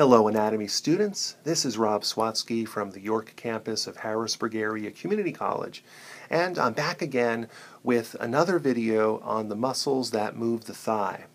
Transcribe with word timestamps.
Hello, 0.00 0.28
anatomy 0.28 0.66
students. 0.66 1.36
This 1.44 1.66
is 1.66 1.76
Rob 1.76 2.04
Swatski 2.04 2.66
from 2.66 2.92
the 2.92 3.02
York 3.02 3.34
campus 3.36 3.86
of 3.86 3.98
Harrisburg 3.98 4.54
Area 4.54 4.90
Community 4.90 5.30
College, 5.30 5.84
and 6.30 6.58
I'm 6.58 6.72
back 6.72 7.02
again 7.02 7.48
with 7.82 8.16
another 8.18 8.58
video 8.58 9.18
on 9.18 9.50
the 9.50 9.54
muscles 9.54 10.10
that 10.12 10.38
move 10.38 10.64
the 10.64 10.72
thigh. 10.72 11.26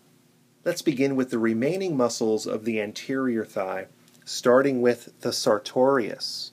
Let's 0.64 0.82
begin 0.82 1.14
with 1.14 1.30
the 1.30 1.38
remaining 1.38 1.96
muscles 1.96 2.44
of 2.44 2.64
the 2.64 2.80
anterior 2.80 3.44
thigh, 3.44 3.86
starting 4.24 4.82
with 4.82 5.12
the 5.20 5.32
sartorius. 5.32 6.50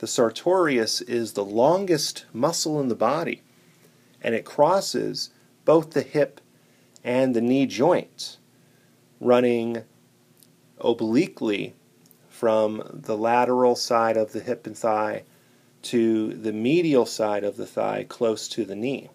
The 0.00 0.06
sartorius 0.06 1.00
is 1.00 1.32
the 1.32 1.46
longest 1.46 2.26
muscle 2.34 2.78
in 2.78 2.88
the 2.88 2.94
body, 2.94 3.40
and 4.20 4.34
it 4.34 4.44
crosses 4.44 5.30
both 5.64 5.92
the 5.92 6.02
hip 6.02 6.42
and 7.02 7.34
the 7.34 7.40
knee 7.40 7.64
joint, 7.64 8.36
running 9.18 9.84
obliquely 10.82 11.74
from 12.28 12.82
the 12.92 13.16
lateral 13.16 13.76
side 13.76 14.16
of 14.16 14.32
the 14.32 14.40
hip 14.40 14.66
and 14.66 14.76
thigh 14.76 15.22
to 15.82 16.34
the 16.34 16.52
medial 16.52 17.06
side 17.06 17.44
of 17.44 17.56
the 17.56 17.66
thigh 17.66 18.04
close 18.08 18.48
to 18.48 18.64
the 18.64 18.76
knee. 18.76 19.10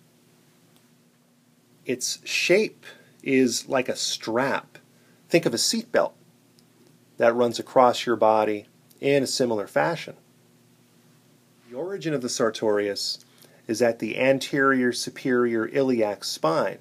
Its 1.86 2.20
shape 2.26 2.86
is 3.24 3.68
like 3.68 3.90
a 3.90 3.96
strap. 3.96 4.78
Think 5.30 5.46
of 5.46 5.54
a 5.54 5.58
seatbelt 5.58 6.14
that 7.18 7.36
runs 7.36 7.60
across 7.60 8.06
your 8.06 8.16
body 8.16 8.68
in 9.00 9.24
a 9.24 9.28
similar 9.28 9.68
fashion. 9.68 10.16
The 11.70 11.78
origin 11.78 12.14
of 12.14 12.22
the 12.22 12.30
sartorius 12.30 13.20
is 13.68 13.82
at 13.82 14.00
the 14.00 14.18
anterior 14.18 14.94
superior 14.94 15.68
iliac 15.68 16.24
spine 16.24 16.80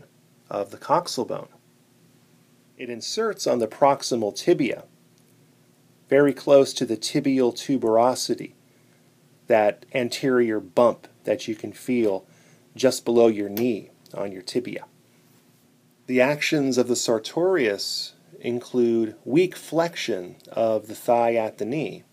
of 0.48 0.70
the 0.70 0.78
coxal 0.78 1.26
bone. 1.26 1.48
It 2.76 2.90
inserts 2.90 3.46
on 3.46 3.58
the 3.58 3.66
proximal 3.66 4.36
tibia, 4.36 4.84
very 6.10 6.34
close 6.34 6.74
to 6.74 6.84
the 6.84 6.96
tibial 6.96 7.54
tuberosity, 7.54 8.52
that 9.46 9.86
anterior 9.94 10.60
bump 10.60 11.08
that 11.24 11.48
you 11.48 11.54
can 11.54 11.72
feel 11.72 12.26
just 12.74 13.04
below 13.04 13.28
your 13.28 13.48
knee 13.48 13.90
on 14.12 14.30
your 14.30 14.42
tibia. 14.42 14.84
The 16.06 16.20
actions 16.20 16.76
of 16.76 16.86
the 16.86 16.96
sartorius 16.96 18.12
include 18.40 19.16
weak 19.24 19.56
flexion 19.56 20.36
of 20.52 20.86
the 20.86 20.94
thigh 20.94 21.34
at 21.34 21.56
the 21.56 21.64
knee. 21.64 22.04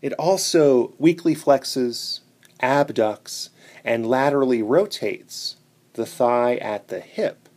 It 0.00 0.14
also 0.14 0.94
weakly 0.98 1.34
flexes, 1.34 2.20
abducts, 2.62 3.50
and 3.84 4.06
laterally 4.06 4.62
rotates 4.62 5.56
the 5.92 6.06
thigh 6.06 6.56
at 6.56 6.88
the 6.88 7.00
hip 7.00 7.47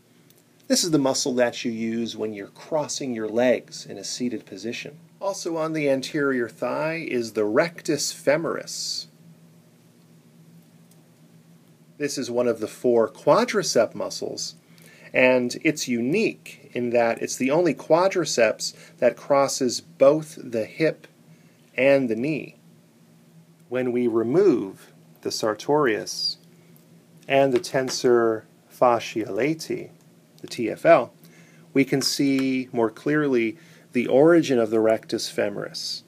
this 0.71 0.85
is 0.85 0.91
the 0.91 0.97
muscle 0.97 1.33
that 1.33 1.65
you 1.65 1.71
use 1.73 2.15
when 2.15 2.33
you're 2.33 2.47
crossing 2.47 3.13
your 3.13 3.27
legs 3.27 3.85
in 3.85 3.97
a 3.97 4.05
seated 4.05 4.45
position. 4.45 4.97
Also 5.19 5.57
on 5.57 5.73
the 5.73 5.89
anterior 5.89 6.47
thigh 6.47 7.05
is 7.09 7.33
the 7.33 7.43
rectus 7.43 8.13
femoris. 8.13 9.07
This 11.97 12.17
is 12.17 12.31
one 12.31 12.47
of 12.47 12.61
the 12.61 12.69
four 12.69 13.09
quadricep 13.09 13.93
muscles, 13.93 14.55
and 15.11 15.57
it's 15.61 15.89
unique 15.89 16.71
in 16.71 16.91
that 16.91 17.21
it's 17.21 17.35
the 17.35 17.51
only 17.51 17.73
quadriceps 17.73 18.73
that 18.99 19.17
crosses 19.17 19.81
both 19.81 20.39
the 20.41 20.63
hip 20.63 21.05
and 21.75 22.07
the 22.07 22.15
knee. 22.15 22.55
When 23.67 23.91
we 23.91 24.07
remove 24.07 24.93
the 25.21 25.31
sartorius 25.31 26.37
and 27.27 27.51
the 27.51 27.59
tensor 27.59 28.43
fasciae 28.73 29.27
latae, 29.27 29.89
the 30.41 30.47
TFL, 30.47 31.09
we 31.73 31.85
can 31.85 32.01
see 32.01 32.69
more 32.71 32.89
clearly 32.89 33.57
the 33.93 34.07
origin 34.07 34.59
of 34.59 34.69
the 34.69 34.79
rectus 34.79 35.31
femoris 35.31 36.03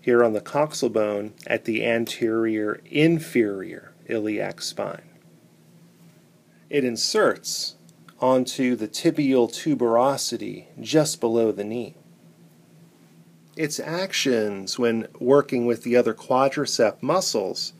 here 0.00 0.24
on 0.24 0.32
the 0.32 0.40
coxal 0.40 0.92
bone 0.92 1.34
at 1.46 1.64
the 1.64 1.84
anterior 1.84 2.80
inferior 2.86 3.92
iliac 4.06 4.60
spine. 4.60 5.02
It 6.70 6.84
inserts 6.84 7.76
onto 8.20 8.74
the 8.74 8.88
tibial 8.88 9.50
tuberosity 9.50 10.66
just 10.80 11.20
below 11.20 11.52
the 11.52 11.64
knee. 11.64 11.94
Its 13.56 13.80
actions 13.80 14.78
when 14.78 15.08
working 15.18 15.66
with 15.66 15.82
the 15.82 15.96
other 15.96 16.14
quadricep 16.14 17.02
muscles 17.02 17.72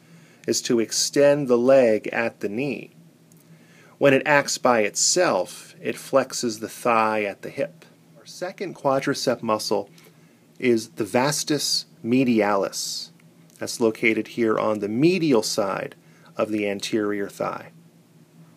is 0.47 0.61
to 0.63 0.81
extend 0.81 1.47
the 1.47 1.59
leg 1.59 2.09
at 2.09 2.41
the 2.41 2.49
knee. 2.49 2.91
When 3.99 4.15
it 4.15 4.23
acts 4.27 4.59
by 4.59 4.81
itself, 4.81 5.68
it 5.81 5.97
flexes 5.97 6.61
the 6.61 6.69
thigh 6.69 7.25
at 7.25 7.43
the 7.43 7.50
hip. 7.50 7.84
Our 8.19 8.27
second 8.27 8.75
quadricep 8.75 9.43
muscle 9.43 9.91
is 10.59 10.91
the 10.91 11.05
vastus 11.05 11.87
medialis. 12.05 13.11
That's 13.59 13.81
located 13.81 14.28
here 14.28 14.59
on 14.59 14.81
the 14.81 14.88
medial 14.88 15.43
side 15.43 15.94
of 16.37 16.50
the 16.50 16.69
anterior 16.69 17.28
thigh. 17.28 17.72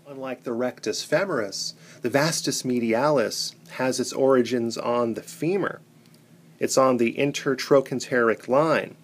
Unlike 0.08 0.44
the 0.44 0.54
rectus 0.54 1.06
femoris, 1.06 1.74
the 2.02 2.10
vastus 2.10 2.64
medialis 2.64 3.56
has 3.72 4.00
its 4.00 4.14
origins 4.14 4.78
on 4.78 5.14
the 5.14 5.24
femur. 5.24 5.82
It's 6.60 6.78
on 6.78 6.98
the 6.98 7.14
intertrochanteric 7.14 8.48
line, 8.48 8.96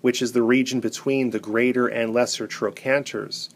which 0.00 0.20
is 0.20 0.32
the 0.32 0.42
region 0.42 0.80
between 0.80 1.30
the 1.30 1.38
greater 1.38 1.86
and 1.86 2.12
lesser 2.12 2.46
trochanters, 2.46 3.48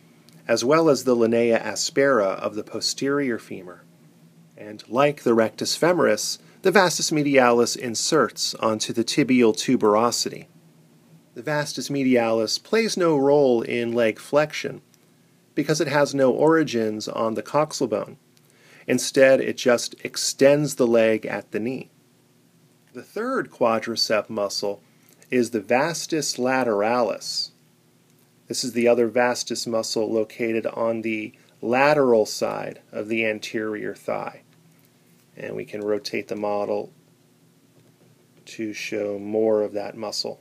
as 0.46 0.64
well 0.64 0.88
as 0.88 1.04
the 1.04 1.14
linea 1.14 1.58
aspera 1.58 2.28
of 2.28 2.54
the 2.54 2.64
posterior 2.64 3.38
femur 3.38 3.82
and 4.60 4.86
like 4.90 5.22
the 5.22 5.32
rectus 5.32 5.76
femoris, 5.76 6.38
the 6.60 6.70
vastus 6.70 7.10
medialis 7.10 7.74
inserts 7.74 8.54
onto 8.56 8.92
the 8.92 9.02
tibial 9.02 9.54
tuberosity. 9.56 10.46
The 11.34 11.42
vastus 11.42 11.88
medialis 11.88 12.62
plays 12.62 12.96
no 12.96 13.16
role 13.16 13.62
in 13.62 13.92
leg 13.92 14.18
flexion 14.18 14.82
because 15.54 15.80
it 15.80 15.88
has 15.88 16.14
no 16.14 16.30
origins 16.30 17.08
on 17.08 17.34
the 17.34 17.42
coxal 17.42 17.88
bone. 17.88 18.18
Instead, 18.86 19.40
it 19.40 19.56
just 19.56 19.94
extends 20.04 20.74
the 20.74 20.86
leg 20.86 21.24
at 21.24 21.52
the 21.52 21.60
knee. 21.60 21.90
The 22.92 23.02
third 23.02 23.50
quadricep 23.50 24.28
muscle 24.28 24.82
is 25.30 25.50
the 25.50 25.60
vastus 25.60 26.36
lateralis. 26.36 27.52
This 28.46 28.62
is 28.62 28.74
the 28.74 28.88
other 28.88 29.08
vastus 29.08 29.66
muscle 29.66 30.12
located 30.12 30.66
on 30.66 31.00
the 31.00 31.32
lateral 31.62 32.26
side 32.26 32.80
of 32.92 33.08
the 33.08 33.24
anterior 33.24 33.94
thigh 33.94 34.42
and 35.40 35.56
we 35.56 35.64
can 35.64 35.80
rotate 35.80 36.28
the 36.28 36.36
model 36.36 36.92
to 38.44 38.72
show 38.72 39.18
more 39.18 39.62
of 39.62 39.72
that 39.72 39.96
muscle. 39.96 40.40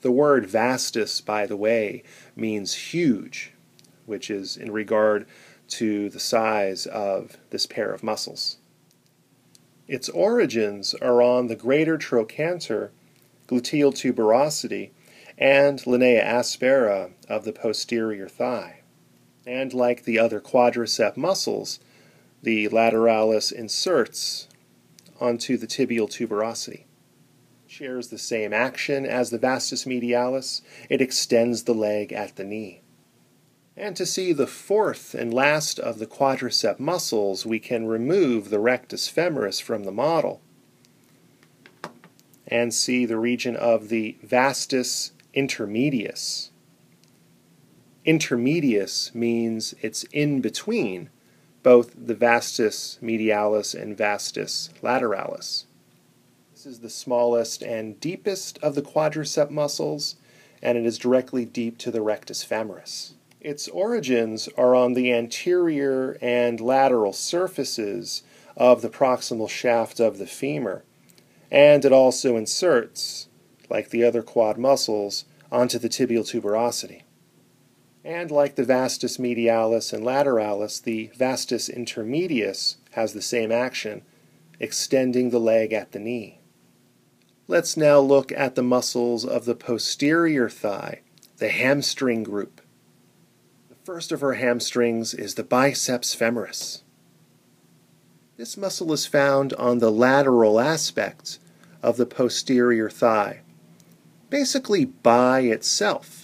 The 0.00 0.10
word 0.10 0.46
vastus, 0.46 1.20
by 1.20 1.46
the 1.46 1.56
way, 1.56 2.02
means 2.34 2.74
huge, 2.74 3.52
which 4.04 4.28
is 4.30 4.56
in 4.56 4.72
regard 4.72 5.26
to 5.68 6.10
the 6.10 6.20
size 6.20 6.86
of 6.86 7.36
this 7.50 7.66
pair 7.66 7.92
of 7.92 8.02
muscles. 8.02 8.58
Its 9.86 10.08
origins 10.08 10.94
are 10.94 11.22
on 11.22 11.46
the 11.46 11.56
greater 11.56 11.96
trochanter, 11.96 12.90
gluteal 13.46 13.92
tuberosity, 13.92 14.90
and 15.38 15.86
linea 15.86 16.22
aspera 16.24 17.10
of 17.28 17.44
the 17.44 17.52
posterior 17.52 18.28
thigh. 18.28 18.80
And 19.46 19.72
like 19.72 20.04
the 20.04 20.18
other 20.18 20.40
quadricep 20.40 21.16
muscles, 21.16 21.78
the 22.42 22.68
lateralis 22.68 23.52
inserts 23.52 24.48
onto 25.20 25.56
the 25.56 25.66
tibial 25.66 26.08
tuberosity. 26.08 26.84
Shares 27.66 28.08
the 28.08 28.18
same 28.18 28.52
action 28.52 29.06
as 29.06 29.30
the 29.30 29.38
vastus 29.38 29.84
medialis, 29.84 30.60
it 30.90 31.00
extends 31.00 31.62
the 31.62 31.74
leg 31.74 32.12
at 32.12 32.36
the 32.36 32.44
knee. 32.44 32.82
And 33.76 33.96
to 33.96 34.04
see 34.04 34.32
the 34.32 34.46
fourth 34.46 35.14
and 35.14 35.32
last 35.32 35.78
of 35.78 35.98
the 35.98 36.06
quadricep 36.06 36.78
muscles, 36.78 37.46
we 37.46 37.58
can 37.58 37.86
remove 37.86 38.50
the 38.50 38.60
rectus 38.60 39.10
femoris 39.10 39.62
from 39.62 39.84
the 39.84 39.92
model 39.92 40.42
and 42.46 42.74
see 42.74 43.06
the 43.06 43.16
region 43.16 43.56
of 43.56 43.88
the 43.88 44.18
vastus 44.22 45.12
intermedius. 45.34 46.50
Intermedius 48.06 49.14
means 49.14 49.74
it's 49.80 50.02
in 50.12 50.42
between 50.42 51.08
both 51.62 51.92
the 51.96 52.14
vastus 52.14 52.98
medialis 53.02 53.74
and 53.80 53.96
vastus 53.96 54.70
lateralis. 54.82 55.64
This 56.52 56.66
is 56.66 56.80
the 56.80 56.90
smallest 56.90 57.62
and 57.62 57.98
deepest 58.00 58.58
of 58.58 58.74
the 58.74 58.82
quadricep 58.82 59.50
muscles, 59.50 60.16
and 60.62 60.78
it 60.78 60.86
is 60.86 60.98
directly 60.98 61.44
deep 61.44 61.78
to 61.78 61.90
the 61.90 62.02
rectus 62.02 62.44
femoris. 62.44 63.14
Its 63.40 63.66
origins 63.68 64.48
are 64.56 64.74
on 64.74 64.94
the 64.94 65.12
anterior 65.12 66.16
and 66.20 66.60
lateral 66.60 67.12
surfaces 67.12 68.22
of 68.56 68.82
the 68.82 68.88
proximal 68.88 69.48
shaft 69.48 69.98
of 69.98 70.18
the 70.18 70.26
femur, 70.26 70.84
and 71.50 71.84
it 71.84 71.92
also 71.92 72.36
inserts, 72.36 73.28
like 73.68 73.90
the 73.90 74.04
other 74.04 74.22
quad 74.22 74.56
muscles, 74.58 75.24
onto 75.50 75.78
the 75.78 75.88
tibial 75.88 76.22
tuberosity. 76.22 77.02
And 78.04 78.30
like 78.30 78.56
the 78.56 78.64
vastus 78.64 79.18
medialis 79.18 79.92
and 79.92 80.04
lateralis, 80.04 80.82
the 80.82 81.10
vastus 81.16 81.68
intermedius 81.68 82.76
has 82.92 83.12
the 83.12 83.22
same 83.22 83.52
action. 83.52 84.02
extending 84.62 85.30
the 85.30 85.40
leg 85.40 85.72
at 85.72 85.90
the 85.90 85.98
knee. 85.98 86.38
Let's 87.48 87.76
now 87.76 87.98
look 87.98 88.30
at 88.32 88.54
the 88.54 88.62
muscles 88.62 89.26
of 89.26 89.44
the 89.44 89.56
posterior 89.56 90.48
thigh, 90.48 91.00
the 91.38 91.48
hamstring 91.48 92.22
group. 92.22 92.60
The 93.68 93.74
first 93.84 94.12
of 94.12 94.22
our 94.22 94.34
hamstrings 94.34 95.12
is 95.12 95.34
the 95.34 95.42
biceps 95.42 96.14
femoris. 96.14 96.82
This 98.36 98.56
muscle 98.56 98.92
is 98.92 99.04
found 99.04 99.52
on 99.54 99.78
the 99.78 99.90
lateral 99.90 100.60
aspect 100.60 101.40
of 101.82 101.96
the 101.96 102.06
posterior 102.06 102.88
thigh, 102.88 103.40
basically 104.30 104.84
by 104.84 105.40
itself, 105.40 106.21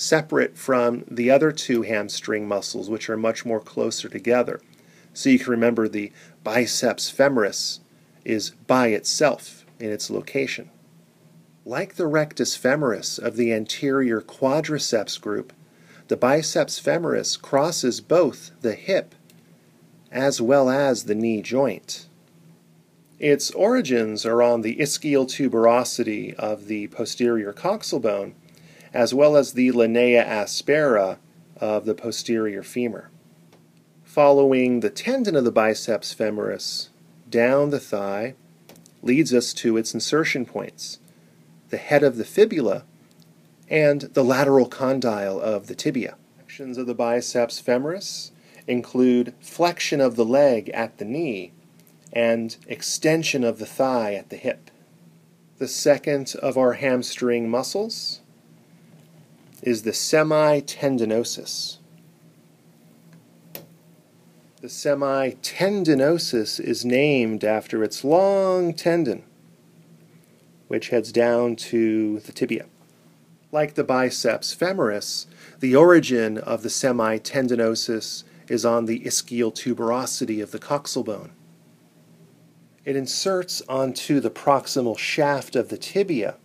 separate 0.00 0.56
from 0.56 1.04
the 1.10 1.30
other 1.30 1.52
two 1.52 1.82
hamstring 1.82 2.48
muscles, 2.48 2.88
which 2.88 3.10
are 3.10 3.18
much 3.18 3.44
more 3.44 3.60
closer 3.60 4.08
together. 4.08 4.58
So 5.12 5.28
you 5.28 5.38
can 5.38 5.50
remember 5.50 5.88
the 5.88 6.10
biceps 6.42 7.12
femoris 7.12 7.80
is 8.24 8.50
by 8.66 8.88
itself 8.88 9.66
in 9.78 9.90
its 9.90 10.08
location. 10.08 10.70
Like 11.66 11.96
the 11.96 12.06
rectus 12.06 12.56
femoris 12.56 13.18
of 13.18 13.36
the 13.36 13.52
anterior 13.52 14.22
quadriceps 14.22 15.20
group, 15.20 15.52
the 16.08 16.16
biceps 16.16 16.80
femoris 16.80 17.40
crosses 17.40 18.00
both 18.00 18.52
the 18.62 18.74
hip 18.74 19.14
as 20.10 20.40
well 20.40 20.70
as 20.70 21.04
the 21.04 21.14
knee 21.14 21.42
joint. 21.42 22.06
Its 23.18 23.50
origins 23.50 24.24
are 24.24 24.42
on 24.42 24.62
the 24.62 24.76
ischial 24.76 25.26
tuberosity 25.26 26.32
of 26.34 26.68
the 26.68 26.86
posterior 26.88 27.52
coxal 27.52 28.00
bone, 28.00 28.34
as 28.92 29.14
well 29.14 29.36
as 29.36 29.52
the 29.52 29.72
linea 29.72 30.24
aspera 30.24 31.18
of 31.56 31.84
the 31.84 31.94
posterior 31.94 32.62
femur. 32.62 33.10
Following 34.04 34.80
the 34.80 34.90
tendon 34.90 35.36
of 35.36 35.44
the 35.44 35.52
biceps 35.52 36.14
femoris 36.14 36.88
down 37.28 37.70
the 37.70 37.78
thigh 37.78 38.34
leads 39.02 39.32
us 39.32 39.52
to 39.54 39.76
its 39.76 39.94
insertion 39.94 40.44
points, 40.44 40.98
the 41.68 41.76
head 41.76 42.02
of 42.02 42.16
the 42.16 42.24
fibula 42.24 42.84
and 43.68 44.02
the 44.02 44.24
lateral 44.24 44.66
condyle 44.66 45.40
of 45.40 45.68
the 45.68 45.74
tibia. 45.74 46.16
Actions 46.40 46.76
of 46.76 46.86
the 46.86 46.94
biceps 46.94 47.62
femoris 47.62 48.32
include 48.66 49.32
flexion 49.40 50.00
of 50.00 50.16
the 50.16 50.24
leg 50.24 50.68
at 50.70 50.98
the 50.98 51.04
knee 51.04 51.52
and 52.12 52.56
extension 52.66 53.44
of 53.44 53.58
the 53.58 53.66
thigh 53.66 54.14
at 54.14 54.30
the 54.30 54.36
hip. 54.36 54.70
The 55.58 55.68
second 55.68 56.34
of 56.42 56.58
our 56.58 56.72
hamstring 56.72 57.48
muscles 57.48 58.20
is 59.62 59.82
the 59.82 59.90
semitendinosus. 59.90 61.78
The 64.60 64.68
semitendinosus 64.68 66.60
is 66.60 66.84
named 66.84 67.44
after 67.44 67.82
its 67.82 68.04
long 68.04 68.74
tendon, 68.74 69.24
which 70.68 70.90
heads 70.90 71.12
down 71.12 71.56
to 71.56 72.20
the 72.20 72.32
tibia. 72.32 72.66
Like 73.52 73.74
the 73.74 73.84
biceps 73.84 74.54
femoris, 74.54 75.26
the 75.60 75.74
origin 75.74 76.38
of 76.38 76.62
the 76.62 76.68
semitendinosus 76.68 78.24
is 78.48 78.64
on 78.64 78.84
the 78.84 79.00
ischial 79.00 79.52
tuberosity 79.54 80.42
of 80.42 80.50
the 80.50 80.58
coxal 80.58 81.04
bone. 81.04 81.32
It 82.84 82.96
inserts 82.96 83.62
onto 83.68 84.20
the 84.20 84.30
proximal 84.30 84.98
shaft 84.98 85.56
of 85.56 85.68
the 85.68 85.78
tibia, 85.78 86.36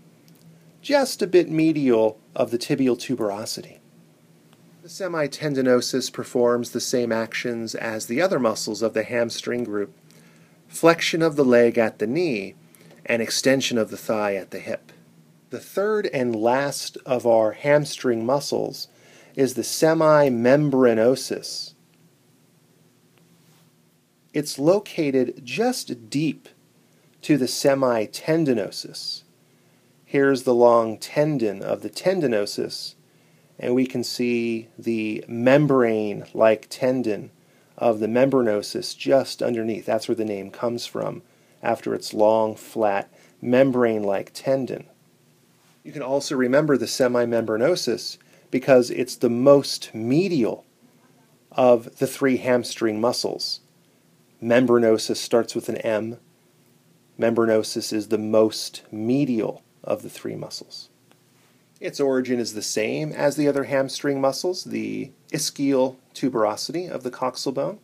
just 0.82 1.22
a 1.22 1.28
bit 1.28 1.50
medial 1.50 2.20
of 2.36 2.52
the 2.52 2.58
tibial 2.58 2.98
tuberosity. 2.98 3.80
The 4.82 4.90
semitendinosus 4.90 6.14
performs 6.14 6.72
the 6.72 6.80
same 6.80 7.12
actions 7.12 7.74
as 7.74 8.06
the 8.06 8.22
other 8.22 8.40
muscles 8.40 8.82
of 8.82 8.94
the 8.94 9.04
hamstring 9.04 9.64
group 9.64 9.94
flexion 10.68 11.22
of 11.22 11.36
the 11.36 11.46
leg 11.46 11.78
at 11.78 12.00
the 12.00 12.08
knee 12.08 12.56
and 13.06 13.22
extension 13.22 13.78
of 13.78 13.90
the 13.90 13.98
thigh 13.98 14.36
at 14.36 14.52
the 14.52 14.60
hip. 14.60 14.92
The 15.50 15.60
third 15.60 16.08
and 16.08 16.36
last 16.36 16.98
of 17.06 17.26
our 17.26 17.54
hamstring 17.54 18.26
muscles 18.26 18.90
is 19.36 19.54
the 19.54 19.62
semimembranosus. 19.62 21.74
It's 24.34 24.60
located 24.60 25.42
just 25.44 26.10
deep 26.10 26.50
to 27.22 27.38
the 27.38 27.46
semitendinosus. 27.46 29.24
Here's 30.16 30.44
the 30.44 30.56
long 30.56 30.98
tendon 30.98 31.62
of 31.62 31.82
the 31.82 31.90
tendinosus 31.90 32.96
and 33.60 33.76
we 33.76 33.86
can 33.86 34.02
see 34.02 34.70
the 34.80 35.26
membrane 35.28 36.24
like 36.34 36.68
tendon 36.70 37.32
of 37.78 38.00
the 38.00 38.08
membranosus 38.08 38.98
just 38.98 39.44
underneath. 39.44 39.86
That's 39.86 40.08
where 40.08 40.16
the 40.16 40.24
name 40.24 40.52
comes 40.52 40.86
from, 40.86 41.22
after 41.62 41.94
its 41.94 42.14
long, 42.14 42.56
flat, 42.56 43.14
membrane 43.42 44.04
like 44.04 44.32
tendon. 44.34 44.86
You 45.84 45.92
can 45.92 46.02
also 46.02 46.34
remember 46.38 46.78
the 46.78 46.86
semimembranosus 46.86 48.18
because 48.50 48.92
it's 48.92 49.18
the 49.18 49.30
most 49.30 49.94
medial 49.94 50.64
of 51.52 51.98
the 51.98 52.08
three 52.08 52.38
hamstring 52.38 53.02
muscles. 53.02 53.60
Membranosus 54.42 55.18
starts 55.18 55.54
with 55.54 55.68
an 55.68 55.76
M. 55.80 56.20
Membranosus 57.20 57.92
is 57.92 58.08
the 58.08 58.18
most 58.18 58.84
medial 58.94 59.62
of 59.86 60.02
the 60.02 60.10
three 60.10 60.36
muscles. 60.36 60.90
Its 61.80 62.00
origin 62.00 62.40
is 62.40 62.54
the 62.54 62.62
same 62.62 63.12
as 63.12 63.36
the 63.36 63.48
other 63.48 63.66
hamstring 63.66 64.20
muscles, 64.20 64.66
the 64.66 65.12
ischial 65.32 65.96
tuberosity 66.14 66.90
of 66.90 67.04
the 67.04 67.12
coxal 67.12 67.54
bone, 67.54 67.80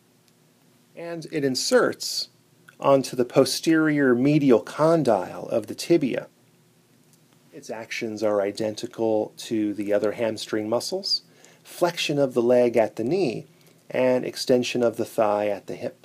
and 0.94 1.26
it 1.32 1.44
inserts 1.44 2.28
onto 2.80 3.16
the 3.16 3.24
posterior 3.24 4.14
medial 4.14 4.60
condyle 4.60 5.46
of 5.46 5.66
the 5.68 5.74
tibia. 5.74 6.26
Its 7.52 7.70
actions 7.70 8.22
are 8.22 8.42
identical 8.42 9.32
to 9.36 9.72
the 9.74 9.92
other 9.92 10.12
hamstring 10.12 10.68
muscles 10.68 11.22
flexion 11.62 12.18
of 12.18 12.34
the 12.34 12.42
leg 12.42 12.76
at 12.76 12.96
the 12.96 13.04
knee 13.04 13.46
and 13.90 14.24
extension 14.24 14.82
of 14.82 14.96
the 14.96 15.04
thigh 15.04 15.48
at 15.48 15.66
the 15.66 15.74
hip. 15.74 16.01